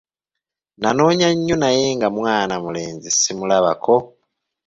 Nanoonya 0.81 1.27
nyo 1.45 1.55
naye 1.61 1.85
nga 1.97 2.07
mwana 2.17 2.53
mulenzi 2.63 3.09
simulabako. 3.11 3.95